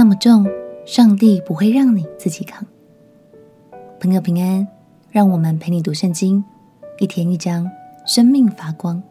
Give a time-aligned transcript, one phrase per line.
[0.00, 0.46] 那么重，
[0.86, 2.66] 上帝不会让你自己扛。
[4.00, 4.66] 朋友平安，
[5.10, 6.42] 让我们陪你读圣经，
[7.00, 7.70] 一天一章，
[8.06, 9.02] 生命发光。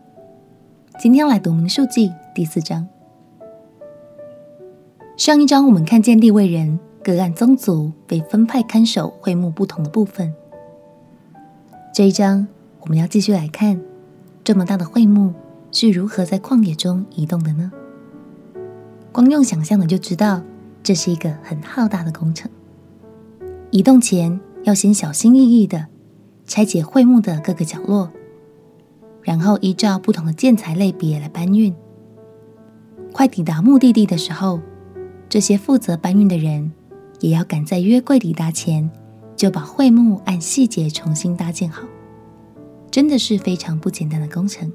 [0.97, 2.87] 今天来读民数记第四章。
[5.15, 10.33] 上一章我们看见利未人各按宗族被分派看守会幕不同的部分。
[11.93, 12.47] 这一章
[12.79, 13.79] 我们要继续来看，
[14.43, 15.35] 这么大的会幕
[15.71, 17.71] 是如何在旷野中移动的呢？
[19.11, 20.41] 光用想象的就知道，
[20.81, 22.49] 这是一个很浩大的工程。
[23.71, 25.87] 移动前要先小心翼翼地
[26.45, 28.09] 拆解会幕的各个角落，
[29.21, 31.73] 然后依照不同的建材类别来搬运。
[33.11, 34.59] 快抵达目的地的时候，
[35.27, 36.71] 这些负责搬运的人
[37.19, 38.89] 也要赶在约柜抵达前，
[39.35, 41.83] 就把会幕按细节重新搭建好。
[42.91, 44.71] 真的是非常不简单的工程。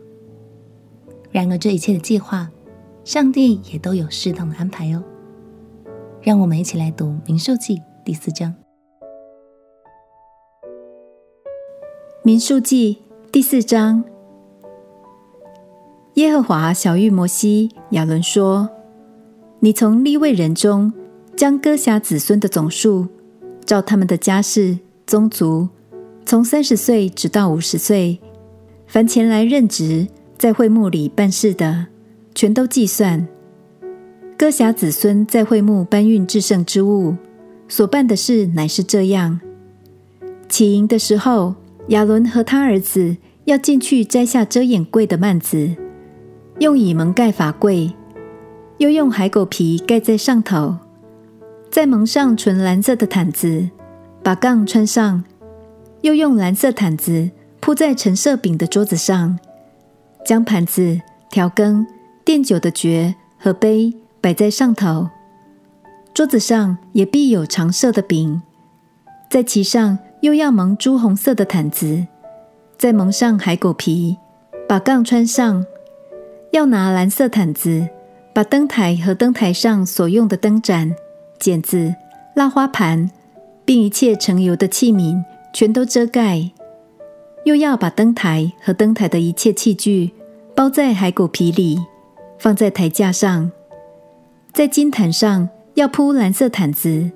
[1.32, 2.48] 然而，这一切的计划，
[3.04, 5.02] 上帝也都有适当的安排哦。
[6.24, 8.50] 让我们一起来读《民数记》第四章。
[12.22, 12.96] 《民数记》
[13.30, 14.02] 第四章，
[16.14, 18.70] 耶和华晓諭摩西、亚伦说
[19.60, 20.90] ：“你从立位人中
[21.36, 23.06] 将哥辖子孙的总数，
[23.66, 25.68] 照他们的家世、宗族，
[26.24, 28.18] 从三十岁直到五十岁，
[28.86, 31.88] 凡前来任职在会幕里办事的，
[32.34, 33.28] 全都计算。”
[34.36, 37.14] 歌侠子孙在会幕搬运至圣之物
[37.68, 39.40] 所办的事，乃是这样：
[40.48, 41.54] 起营的时候，
[41.88, 45.76] 亚伦和他儿子要进去摘下遮掩柜的幔子，
[46.58, 47.92] 用以蒙盖法柜，
[48.78, 50.76] 又用海狗皮盖在上头，
[51.70, 53.70] 再蒙上纯蓝色的毯子，
[54.22, 55.22] 把杠穿上，
[56.02, 59.38] 又用蓝色毯子铺在陈设饼的桌子上，
[60.26, 61.86] 将盘子、调羹、
[62.24, 63.94] 奠酒的爵和杯。
[64.24, 65.10] 摆在上头，
[66.14, 68.40] 桌子上也必有常设的饼，
[69.28, 72.06] 在其上又要蒙朱红色的毯子，
[72.78, 74.16] 再蒙上海狗皮，
[74.66, 75.62] 把杠穿上，
[76.52, 77.86] 要拿蓝色毯子，
[78.32, 80.96] 把灯台和灯台上所用的灯盏、
[81.38, 81.94] 剪子、
[82.34, 83.10] 蜡花盘，
[83.66, 85.22] 并一切盛油的器皿，
[85.52, 86.50] 全都遮盖，
[87.44, 90.12] 又要把灯台和灯台的一切器具
[90.56, 91.78] 包在海狗皮里，
[92.38, 93.52] 放在台架上。
[94.54, 97.10] 在金坛上要铺蓝色毯子，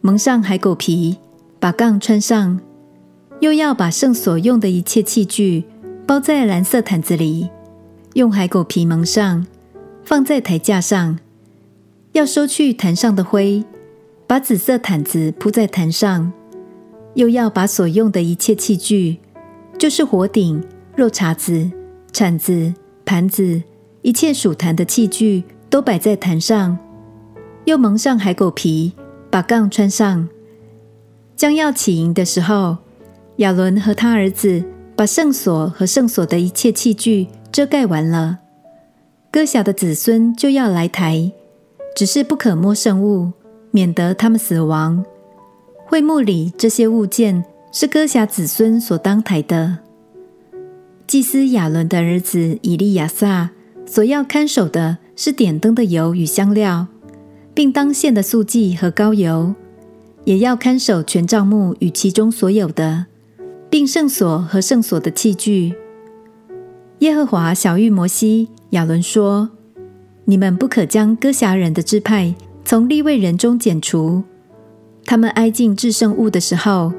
[0.00, 1.18] 蒙上海狗皮，
[1.58, 2.60] 把杠穿上，
[3.40, 5.64] 又要把圣所用的一切器具
[6.06, 7.50] 包在蓝色毯子里，
[8.12, 9.44] 用海狗皮蒙上，
[10.04, 11.18] 放在台架上。
[12.12, 13.64] 要收去坛上的灰，
[14.28, 16.32] 把紫色毯子铺在坛上，
[17.14, 19.18] 又要把所用的一切器具，
[19.76, 20.62] 就是火鼎、
[20.94, 21.68] 肉叉子、
[22.12, 22.72] 铲子、
[23.04, 23.60] 盘子，
[24.02, 26.78] 一切属坛的器具，都摆在坛上。
[27.64, 28.92] 又蒙上海狗皮，
[29.30, 30.28] 把杠穿上。
[31.34, 32.76] 将要起营的时候，
[33.36, 34.62] 亚伦和他儿子
[34.94, 38.38] 把圣所和圣所的一切器具遮盖完了。
[39.30, 41.32] 哥辖的子孙就要来抬，
[41.96, 43.32] 只是不可摸圣物，
[43.70, 45.04] 免得他们死亡。
[45.86, 49.78] 会幕里这些物件是哥辖子孙所当抬的。
[51.06, 53.50] 祭司亚伦的儿子以利亚撒
[53.84, 56.86] 所要看守的是点灯的油与香料。
[57.54, 59.54] 并当献的素祭和膏油，
[60.24, 63.06] 也要看守全帐幕与其中所有的，
[63.70, 65.74] 并圣所和圣所的器具。
[66.98, 69.50] 耶和华晓諭摩西、亚伦说
[70.26, 74.24] ：“你们不可将哥辖人的支派从立位人中剪除。
[75.04, 76.92] 他们挨近至圣物的时候，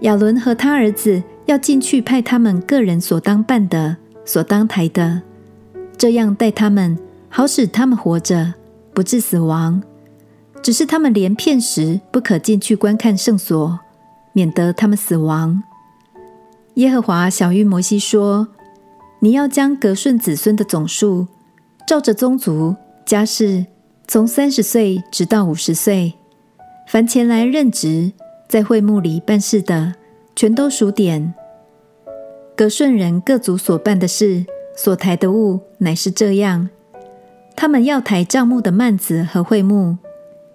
[0.00, 5.22] 亚伦和他儿子要进去派他们个人所当办的、所当抬的，
[5.96, 8.54] 这样待他们，好使他们活着。”
[8.94, 9.82] 不致死亡，
[10.62, 13.78] 只是他们连片时不可进去观看圣所，
[14.32, 15.62] 免得他们死亡。
[16.74, 18.48] 耶和华晓諭摩西说
[19.20, 21.26] ：“你要将格顺子孙的总数，
[21.86, 23.66] 照着宗族、家世，
[24.08, 26.14] 从三十岁直到五十岁，
[26.88, 28.12] 凡前来任职
[28.48, 29.94] 在会幕里办事的，
[30.34, 31.34] 全都数点。
[32.56, 34.44] 格顺人各族所办的事，
[34.76, 36.68] 所抬的物，乃是这样。”
[37.56, 39.96] 他们要抬帐幕的幔子和会幕，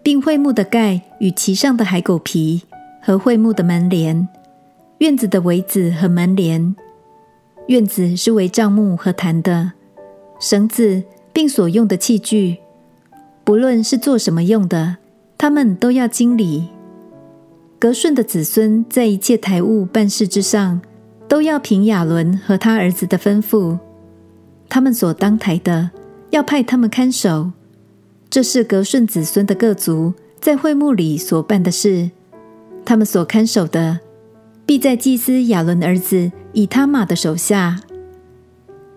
[0.03, 2.63] 并会幕的盖与其上的海狗皮
[3.01, 4.27] 和会幕的门帘、
[4.99, 6.75] 院子的围子和门帘。
[7.67, 9.73] 院子是围帐幕和坛的
[10.39, 12.57] 绳子，并所用的器具，
[13.43, 14.97] 不论是做什么用的，
[15.37, 16.67] 他们都要经理。
[17.77, 20.81] 格顺的子孙在一切台务办事之上，
[21.27, 23.77] 都要凭亚伦和他儿子的吩咐，
[24.67, 25.91] 他们所当抬的。
[26.29, 27.51] 要派他们看守，
[28.29, 32.11] 这是革顺子孙的各族在会幕里所办的事，
[32.85, 33.99] 他们所看守的，
[34.65, 37.79] 必在祭司亚伦儿子以他玛的手下。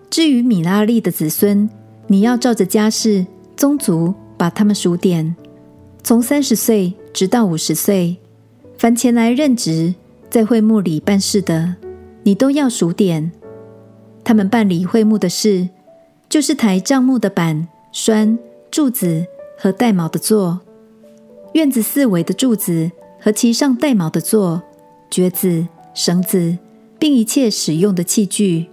[0.09, 1.67] 至于米拉利的子孙，
[2.07, 3.25] 你要照着家世、
[3.57, 5.35] 宗族把他们数点，
[6.03, 8.17] 从三十岁直到五十岁，
[8.77, 9.95] 凡前来任职
[10.29, 11.75] 在会幕里办事的，
[12.21, 13.31] 你都要数点。
[14.23, 15.67] 他们办理会幕的事，
[16.33, 18.39] 就是抬帐幕的板、栓、
[18.71, 19.23] 柱子
[19.55, 20.59] 和带毛的座，
[21.53, 22.89] 院子四围的柱子
[23.21, 24.59] 和其上带毛的座，
[25.11, 26.57] 橛子、绳子，
[26.97, 28.65] 并一切使用的器具。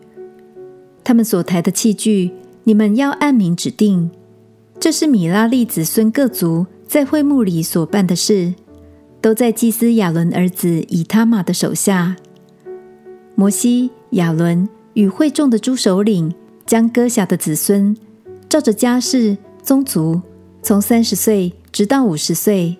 [1.04, 2.32] 他们所抬的器具，
[2.64, 4.10] 你们要按名指定。
[4.78, 8.54] 这是米拉利子孙各族在会幕里所办的事，
[9.20, 12.16] 都在祭司亚伦儿子以他玛的手下。
[13.34, 16.34] 摩西、亚伦与会众的诸首领，
[16.70, 17.96] 将哥辖的子孙，
[18.48, 20.22] 照着家世、宗族，
[20.62, 22.76] 从三十岁直到五十岁，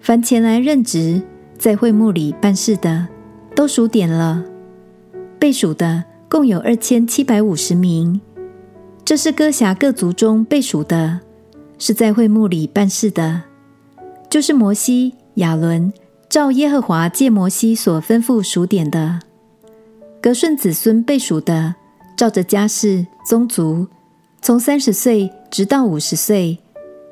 [0.00, 1.22] 凡前来任职
[1.56, 3.06] 在会幕里办事的，
[3.54, 4.42] 都数点了。
[5.38, 6.02] 被数的。
[6.28, 8.20] 共有二千七百五十名，
[9.04, 11.20] 这是哥辖各族中被数的，
[11.78, 13.42] 是在会幕里办事的，
[14.28, 15.92] 就是摩西、亚伦
[16.28, 19.20] 照耶和华借摩西所吩咐数点的。
[20.20, 21.74] 革顺子孙被数的，
[22.22, 23.88] 照着家世、宗族，
[24.40, 26.56] 从三十岁直到五十岁，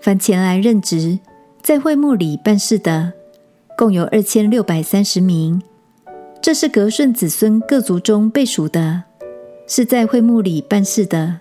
[0.01, 1.19] 凡前来任职
[1.61, 3.13] 在会幕里办事的，
[3.77, 5.61] 共有二千六百三十名，
[6.41, 9.03] 这是革顺子孙各族中被数的。
[9.67, 11.41] 是在会幕里办事的，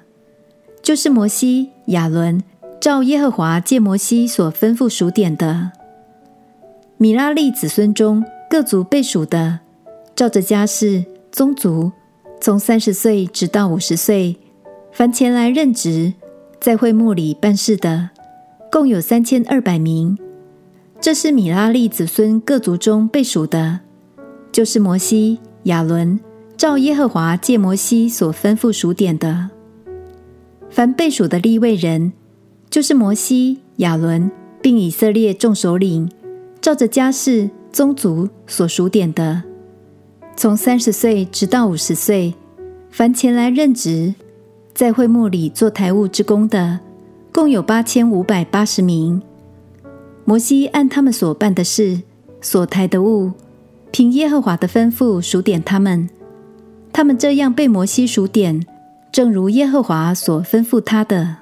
[0.81, 2.41] 就是摩西、亚伦
[2.81, 5.73] 照耶和华借摩西所吩咐数点的。
[6.97, 9.59] 米拉利子孙中各族被数的，
[10.15, 11.91] 照着家世、宗族，
[12.41, 14.37] 从三十岁直到五十岁，
[14.91, 16.13] 凡前来任职
[16.59, 18.09] 在会幕里办事的，
[18.71, 20.17] 共有三千二百名。
[21.01, 23.81] 这是米拉利子孙各族中被数的，
[24.51, 26.19] 就是摩西、亚伦。
[26.57, 29.49] 照耶和华借摩西所吩咐数点的，
[30.69, 32.11] 凡被数的利未人，
[32.69, 34.29] 就是摩西、亚伦，
[34.61, 36.11] 并以色列众首领，
[36.59, 39.41] 照着家世、宗族所数点的，
[40.39, 42.33] 从三十岁直到五十岁，
[42.89, 44.15] 凡前来任职，
[44.73, 46.79] 在会幕里做台务之工的，
[47.33, 49.21] 共有八千五百八十名。
[50.23, 52.03] 摩西按他们所办的事、
[52.39, 53.33] 所抬的物，
[53.91, 56.09] 凭耶和华的吩咐数点他们。
[56.93, 58.65] 他们这样被摩西数点，
[59.11, 61.35] 正如耶和华所吩咐他的。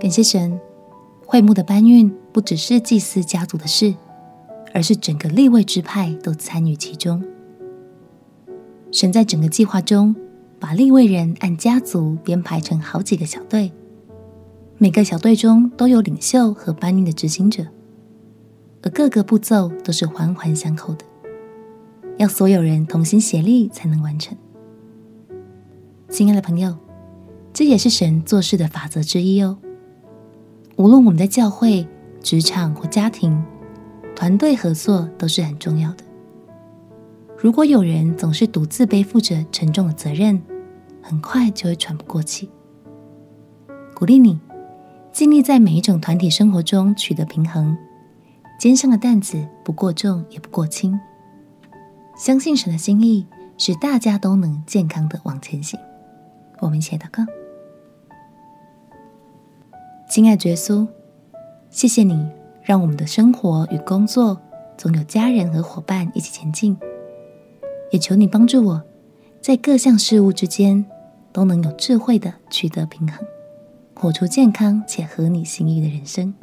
[0.00, 0.58] 感谢神，
[1.24, 3.94] 会幕的搬运不只是祭司家族的事，
[4.76, 7.24] 而是整个立位支派都参与其中。
[8.92, 10.14] 神在整个计划中，
[10.60, 13.72] 把立位人按家族编排成好几个小队，
[14.76, 17.64] 每个小队中都有领袖和搬运的执行者，
[18.82, 21.06] 而各个步骤都是环环相扣的。
[22.18, 24.36] 要所有人同心协力才能完成。
[26.10, 26.76] 亲爱的朋友，
[27.54, 29.56] 这也是神做事的法则之一哦。
[30.76, 31.88] 无论我们在教会、
[32.20, 33.42] 职场或家庭，
[34.16, 36.02] 团队合作都是很重要的。
[37.38, 40.42] 如果有人总是独自背负着沉重的责任，
[41.02, 42.50] 很快就会喘不过气。
[43.94, 44.40] 鼓励你，
[45.12, 47.76] 尽力在每一种团体生活中取得平衡，
[48.58, 50.98] 肩上的担子不过重也不过轻。
[52.18, 53.26] 相信神的心意
[53.58, 55.78] 使大家都能健康的往前行。
[56.60, 57.22] 我们一起祷告。
[60.08, 60.88] 亲爱的耶稣，
[61.68, 62.26] 谢谢你
[62.66, 64.36] 让我们的生活与工作
[64.76, 66.76] 总有家人和伙伴一起前进，
[67.92, 68.82] 也求你帮助我
[69.40, 70.84] 在各项事物之间
[71.32, 73.24] 都能有智慧的取得平衡，
[73.94, 76.34] 活出健康且合你心意的人生。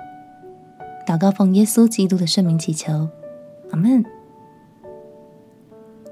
[1.06, 3.10] 祷告奉耶稣基督的圣名祈求，
[3.72, 4.06] 阿门。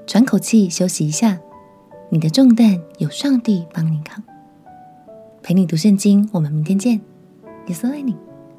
[0.06, 1.40] 喘口气，休息一下。
[2.10, 4.22] 你的重担有上帝帮你扛。
[5.42, 7.00] 陪你读圣经，我们明天见。
[7.68, 8.14] 耶稣爱你，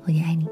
[0.05, 0.47] 我也爱你。